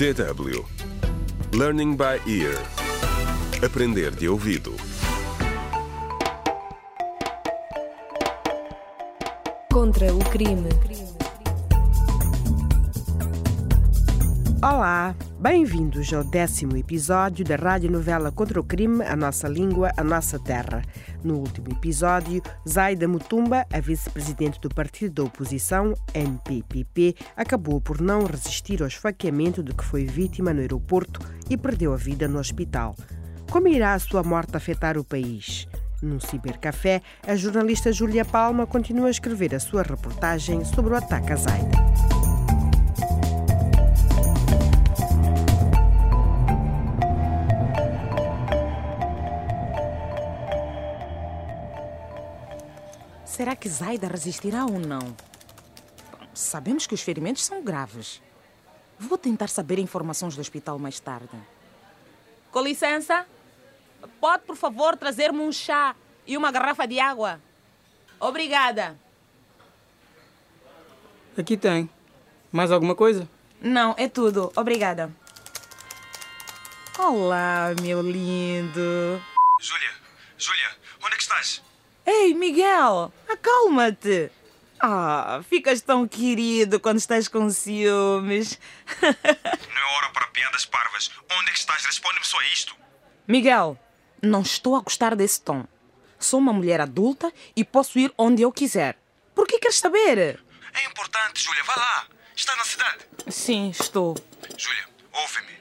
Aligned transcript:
DW 0.00 0.64
Learning 1.52 1.94
by 1.94 2.18
Ear. 2.26 2.56
Aprender 3.62 4.10
de 4.16 4.30
ouvido. 4.30 4.72
Contra 9.70 10.10
o 10.14 10.18
crime. 10.30 11.09
Olá, 14.62 15.16
bem-vindos 15.40 16.12
ao 16.12 16.22
décimo 16.22 16.76
episódio 16.76 17.42
da 17.42 17.56
radionovela 17.56 18.30
Contra 18.30 18.60
o 18.60 18.62
Crime, 18.62 19.02
a 19.04 19.16
nossa 19.16 19.48
língua, 19.48 19.90
a 19.96 20.04
nossa 20.04 20.38
terra. 20.38 20.82
No 21.24 21.38
último 21.38 21.68
episódio, 21.72 22.42
Zaida 22.68 23.08
Mutumba, 23.08 23.64
a 23.72 23.80
vice-presidente 23.80 24.60
do 24.60 24.68
partido 24.68 25.14
da 25.14 25.22
oposição, 25.22 25.94
MPPP, 26.12 27.16
acabou 27.34 27.80
por 27.80 28.02
não 28.02 28.26
resistir 28.26 28.82
ao 28.82 28.88
esfaqueamento 28.88 29.62
de 29.62 29.72
que 29.72 29.82
foi 29.82 30.04
vítima 30.04 30.52
no 30.52 30.60
aeroporto 30.60 31.20
e 31.48 31.56
perdeu 31.56 31.94
a 31.94 31.96
vida 31.96 32.28
no 32.28 32.38
hospital. 32.38 32.94
Como 33.50 33.66
irá 33.66 33.94
a 33.94 33.98
sua 33.98 34.22
morte 34.22 34.58
afetar 34.58 34.98
o 34.98 35.04
país? 35.04 35.66
Num 36.02 36.20
cibercafé, 36.20 37.00
a 37.26 37.34
jornalista 37.34 37.90
Júlia 37.90 38.26
Palma 38.26 38.66
continua 38.66 39.08
a 39.08 39.10
escrever 39.10 39.54
a 39.54 39.60
sua 39.60 39.82
reportagem 39.82 40.66
sobre 40.66 40.92
o 40.92 40.96
ataque 40.96 41.32
a 41.32 41.36
Zaida. 41.36 42.19
Será 53.40 53.56
que 53.56 53.70
Zaida 53.70 54.06
resistirá 54.06 54.66
ou 54.66 54.78
não? 54.78 55.16
Sabemos 56.34 56.86
que 56.86 56.92
os 56.92 57.00
ferimentos 57.00 57.42
são 57.42 57.64
graves. 57.64 58.20
Vou 58.98 59.16
tentar 59.16 59.48
saber 59.48 59.78
informações 59.78 60.34
do 60.34 60.42
hospital 60.42 60.78
mais 60.78 61.00
tarde. 61.00 61.30
Com 62.52 62.60
licença, 62.60 63.26
pode 64.20 64.44
por 64.44 64.56
favor 64.56 64.94
trazer-me 64.94 65.40
um 65.40 65.50
chá 65.50 65.96
e 66.26 66.36
uma 66.36 66.52
garrafa 66.52 66.86
de 66.86 67.00
água? 67.00 67.40
Obrigada. 68.20 68.94
Aqui 71.34 71.56
tem. 71.56 71.88
Mais 72.52 72.70
alguma 72.70 72.94
coisa? 72.94 73.26
Não, 73.58 73.94
é 73.96 74.06
tudo. 74.06 74.52
Obrigada. 74.54 75.10
Olá, 76.98 77.74
meu 77.80 78.02
lindo. 78.02 79.18
Júlia, 79.58 79.92
Júlia, 80.36 80.76
onde 81.02 81.14
é 81.14 81.16
que 81.16 81.22
estás? 81.22 81.69
Ei, 82.10 82.34
Miguel, 82.34 83.12
acalma-te. 83.28 84.32
Ah, 84.80 85.40
ficas 85.48 85.80
tão 85.80 86.08
querido 86.08 86.80
quando 86.80 86.98
estás 86.98 87.28
com 87.28 87.48
ciúmes. 87.50 88.58
Não 89.00 89.08
é 89.08 89.96
hora 89.96 90.10
para 90.12 90.26
piadas 90.26 90.66
parvas. 90.66 91.08
Onde 91.30 91.50
é 91.50 91.52
que 91.52 91.58
estás? 91.60 91.84
Responde-me 91.84 92.26
só 92.26 92.42
isto. 92.52 92.74
Miguel, 93.28 93.78
não 94.20 94.42
estou 94.42 94.74
a 94.74 94.80
gostar 94.80 95.14
desse 95.14 95.40
tom. 95.40 95.64
Sou 96.18 96.40
uma 96.40 96.52
mulher 96.52 96.80
adulta 96.80 97.32
e 97.54 97.64
posso 97.64 97.96
ir 97.96 98.12
onde 98.18 98.42
eu 98.42 98.50
quiser. 98.50 98.98
Por 99.32 99.46
que 99.46 99.60
queres 99.60 99.78
saber? 99.78 100.42
É 100.74 100.84
importante, 100.86 101.44
Júlia, 101.44 101.62
vá 101.62 101.76
lá. 101.76 102.06
Estás 102.34 102.58
na 102.58 102.64
cidade. 102.64 103.06
Sim, 103.28 103.70
estou. 103.70 104.16
Júlia, 104.58 104.88
ouve-me. 105.12 105.52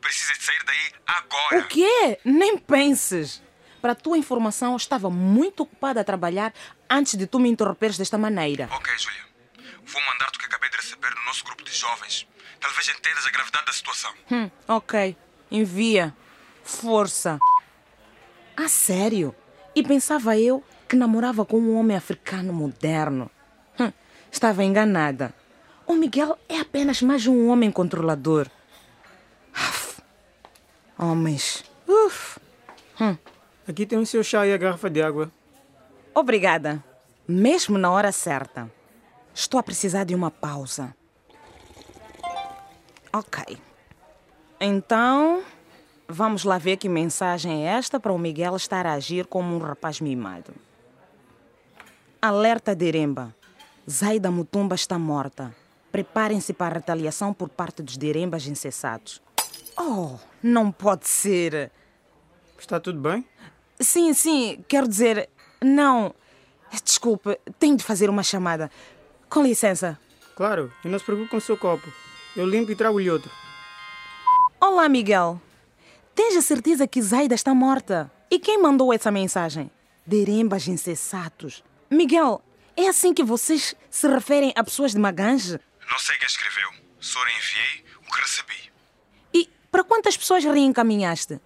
Precisas 0.00 0.36
de 0.36 0.44
sair 0.44 0.64
daí 0.64 0.92
agora. 1.06 1.58
O 1.58 1.68
quê? 1.68 2.18
Nem 2.24 2.58
penses. 2.58 3.40
Para 3.82 3.92
a 3.92 3.96
tua 3.96 4.16
informação, 4.16 4.70
eu 4.70 4.76
estava 4.76 5.10
muito 5.10 5.64
ocupada 5.64 6.00
a 6.00 6.04
trabalhar 6.04 6.54
antes 6.88 7.16
de 7.16 7.26
tu 7.26 7.40
me 7.40 7.48
interromperes 7.48 7.98
desta 7.98 8.16
maneira. 8.16 8.68
Ok, 8.70 8.96
Júlia. 8.96 9.22
Vou 9.84 10.00
mandar-te 10.04 10.36
o 10.36 10.40
que 10.40 10.46
acabei 10.46 10.70
de 10.70 10.76
receber 10.76 11.12
no 11.16 11.24
nosso 11.24 11.44
grupo 11.44 11.64
de 11.64 11.72
jovens. 11.72 12.28
Talvez 12.60 12.88
entendas 12.88 13.26
a 13.26 13.30
gravidade 13.32 13.66
da 13.66 13.72
situação. 13.72 14.12
Hum, 14.30 14.48
ok. 14.68 15.16
Envia. 15.50 16.14
Força. 16.62 17.40
Ah, 18.56 18.68
sério? 18.68 19.34
E 19.74 19.82
pensava 19.82 20.38
eu 20.38 20.62
que 20.88 20.94
namorava 20.94 21.44
com 21.44 21.58
um 21.58 21.76
homem 21.76 21.96
africano 21.96 22.52
moderno. 22.52 23.28
Hum, 23.80 23.92
estava 24.30 24.62
enganada. 24.62 25.34
O 25.88 25.94
Miguel 25.94 26.38
é 26.48 26.60
apenas 26.60 27.02
mais 27.02 27.26
um 27.26 27.48
homem 27.48 27.72
controlador. 27.72 28.48
Uf. 29.52 30.00
Homens. 30.96 31.64
Uf. 31.88 32.38
Hum. 33.00 33.16
Aqui 33.66 33.86
tem 33.86 33.98
o 33.98 34.06
seu 34.06 34.24
chá 34.24 34.46
e 34.46 34.52
a 34.52 34.56
garrafa 34.56 34.90
de 34.90 35.00
água. 35.00 35.30
Obrigada. 36.14 36.82
Mesmo 37.26 37.78
na 37.78 37.90
hora 37.90 38.10
certa. 38.10 38.70
Estou 39.34 39.58
a 39.58 39.62
precisar 39.62 40.04
de 40.04 40.14
uma 40.14 40.30
pausa. 40.30 40.94
Ok. 43.12 43.58
Então, 44.60 45.42
vamos 46.08 46.44
lá 46.44 46.58
ver 46.58 46.76
que 46.76 46.88
mensagem 46.88 47.66
é 47.66 47.72
esta 47.72 48.00
para 48.00 48.12
o 48.12 48.18
Miguel 48.18 48.56
estar 48.56 48.86
a 48.86 48.94
agir 48.94 49.26
como 49.26 49.54
um 49.54 49.58
rapaz 49.58 50.00
mimado. 50.00 50.52
Alerta 52.20 52.74
de 52.74 52.86
Eremba. 52.86 53.34
Zaida 53.88 54.30
Mutumba 54.30 54.74
está 54.74 54.98
morta. 54.98 55.54
Preparem-se 55.90 56.52
para 56.52 56.74
a 56.76 56.78
retaliação 56.78 57.34
por 57.34 57.48
parte 57.48 57.82
dos 57.82 57.96
Derembas 57.96 58.46
incessados. 58.46 59.20
Oh, 59.76 60.16
não 60.42 60.70
pode 60.70 61.08
ser. 61.08 61.70
Está 62.62 62.78
tudo 62.78 63.00
bem? 63.00 63.26
Sim, 63.80 64.14
sim, 64.14 64.64
quero 64.68 64.86
dizer. 64.86 65.28
Não. 65.60 66.14
Desculpe, 66.84 67.36
tenho 67.58 67.76
de 67.76 67.82
fazer 67.82 68.08
uma 68.08 68.22
chamada. 68.22 68.70
Com 69.28 69.42
licença. 69.42 69.98
Claro, 70.36 70.72
e 70.84 70.88
não 70.88 70.96
se 70.96 71.04
preocupe 71.04 71.28
com 71.28 71.38
o 71.38 71.40
seu 71.40 71.56
copo. 71.56 71.92
Eu 72.36 72.46
limpo 72.46 72.70
e 72.70 72.76
trago-lhe 72.76 73.10
outro. 73.10 73.28
Olá, 74.60 74.88
Miguel. 74.88 75.42
Tens 76.14 76.36
a 76.36 76.40
certeza 76.40 76.86
que 76.86 77.02
Zaida 77.02 77.34
está 77.34 77.52
morta? 77.52 78.10
E 78.30 78.38
quem 78.38 78.62
mandou 78.62 78.92
essa 78.92 79.10
mensagem? 79.10 79.68
Derembas 80.06 80.68
incessatos. 80.68 81.64
Miguel, 81.90 82.40
é 82.76 82.86
assim 82.86 83.12
que 83.12 83.24
vocês 83.24 83.74
se 83.90 84.06
referem 84.06 84.52
a 84.54 84.62
pessoas 84.62 84.92
de 84.92 85.00
Magange? 85.00 85.58
Não 85.90 85.98
sei 85.98 86.16
quem 86.16 86.26
escreveu. 86.28 86.70
Só 87.00 87.18
enviei 87.22 87.84
o 88.06 88.12
que 88.12 88.20
recebi. 88.22 88.72
E 89.34 89.50
para 89.68 89.82
quantas 89.82 90.16
pessoas 90.16 90.44
reencaminhaste? 90.44 91.40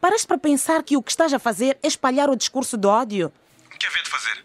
Paraste 0.00 0.26
para 0.26 0.38
pensar 0.38 0.82
que 0.82 0.96
o 0.96 1.02
que 1.02 1.10
estás 1.10 1.32
a 1.34 1.38
fazer 1.38 1.78
é 1.82 1.86
espalhar 1.86 2.30
o 2.30 2.36
discurso 2.36 2.78
de 2.78 2.86
ódio? 2.86 3.30
O 3.66 3.78
que 3.78 3.86
havia 3.86 4.02
de 4.02 4.08
fazer? 4.08 4.44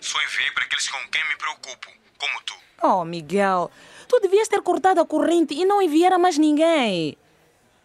Só 0.00 0.20
enviei 0.22 0.50
para 0.50 0.64
aqueles 0.64 0.88
com 0.88 0.98
quem 1.08 1.28
me 1.28 1.36
preocupo, 1.36 1.88
como 2.18 2.40
tu. 2.44 2.54
Oh, 2.82 3.04
Miguel, 3.04 3.70
tu 4.08 4.18
devias 4.20 4.48
ter 4.48 4.60
cortado 4.60 5.00
a 5.00 5.06
corrente 5.06 5.54
e 5.54 5.64
não 5.64 5.80
enviar 5.80 6.12
a 6.12 6.18
mais 6.18 6.36
ninguém. 6.36 7.16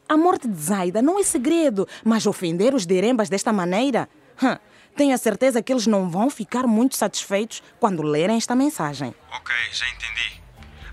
A 0.09 0.18
morte 0.18 0.47
de 0.47 0.59
Zaida 0.59 1.01
não 1.01 1.19
é 1.19 1.24
segredo, 1.24 1.88
mas 2.03 2.25
ofender 2.25 2.74
os 2.74 2.85
derembas 2.85 3.30
desta 3.30 3.53
maneira? 3.53 4.09
Hum, 4.41 4.57
tenho 4.95 5.13
a 5.13 5.18
certeza 5.18 5.62
que 5.62 5.72
eles 5.72 5.85
não 5.85 6.09
vão 6.09 6.31
ficar 6.31 6.66
muito 6.66 6.97
satisfeitos 6.97 7.62
quando 7.80 8.01
lerem 8.01 8.38
esta 8.38 8.56
mensagem. 8.56 9.13
Ok, 9.31 9.56
já 9.72 9.88
entendi. 9.90 10.41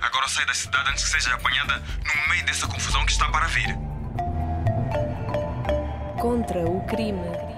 Agora 0.03 0.29
sai 0.29 0.45
da 0.45 0.55
cidade 0.55 0.91
antes 0.91 1.05
que 1.05 1.11
seja 1.11 1.35
apanhada 1.35 1.79
no 1.79 2.29
meio 2.29 2.45
dessa 2.45 2.67
confusão 2.67 3.05
que 3.07 3.13
está 3.13 3.29
para 3.31 3.47
vir. 3.47 3.90
Contra 6.21 6.69
o 6.69 6.83
crime. 6.83 7.50